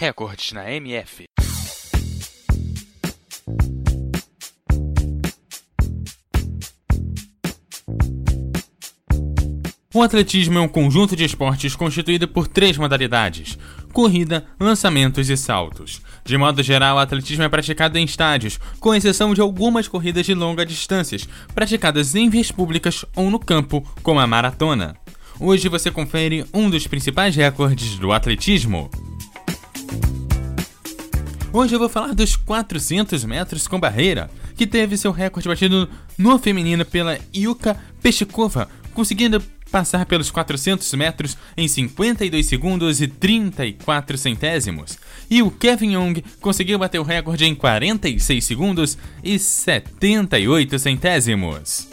Recordes 0.00 0.52
na 0.52 0.70
MF. 0.70 1.24
O 9.92 10.00
atletismo 10.00 10.56
é 10.56 10.60
um 10.60 10.68
conjunto 10.68 11.16
de 11.16 11.24
esportes 11.24 11.74
constituído 11.74 12.28
por 12.28 12.46
três 12.46 12.78
modalidades: 12.78 13.58
corrida, 13.92 14.46
lançamentos 14.60 15.28
e 15.28 15.36
saltos. 15.36 16.00
De 16.24 16.38
modo 16.38 16.62
geral, 16.62 16.94
o 16.94 17.00
atletismo 17.00 17.42
é 17.42 17.48
praticado 17.48 17.98
em 17.98 18.04
estádios, 18.04 18.60
com 18.78 18.94
exceção 18.94 19.34
de 19.34 19.40
algumas 19.40 19.88
corridas 19.88 20.24
de 20.24 20.32
longa 20.32 20.64
distância, 20.64 21.18
praticadas 21.52 22.14
em 22.14 22.30
vias 22.30 22.52
públicas 22.52 23.04
ou 23.16 23.32
no 23.32 23.40
campo, 23.40 23.84
como 24.04 24.20
a 24.20 24.28
maratona. 24.28 24.94
Hoje 25.40 25.68
você 25.68 25.90
confere 25.90 26.46
um 26.54 26.70
dos 26.70 26.86
principais 26.86 27.34
recordes 27.34 27.98
do 27.98 28.12
atletismo. 28.12 28.88
Hoje 31.50 31.74
eu 31.74 31.78
vou 31.78 31.88
falar 31.88 32.14
dos 32.14 32.36
400 32.36 33.24
metros 33.24 33.66
com 33.66 33.80
barreira, 33.80 34.30
que 34.54 34.66
teve 34.66 34.98
seu 34.98 35.10
recorde 35.10 35.48
batido 35.48 35.88
no 36.18 36.38
feminino 36.38 36.84
pela 36.84 37.18
Yuka 37.34 37.74
Peshikova, 38.02 38.68
conseguindo 38.92 39.42
passar 39.70 40.04
pelos 40.04 40.30
400 40.30 40.92
metros 40.94 41.38
em 41.56 41.66
52 41.66 42.44
segundos 42.44 43.00
e 43.00 43.08
34 43.08 44.18
centésimos. 44.18 44.98
E 45.30 45.42
o 45.42 45.50
Kevin 45.50 45.94
Young 45.94 46.22
conseguiu 46.40 46.78
bater 46.78 46.98
o 46.98 47.02
recorde 47.02 47.46
em 47.46 47.54
46 47.54 48.44
segundos 48.44 48.98
e 49.24 49.38
78 49.38 50.78
centésimos. 50.78 51.88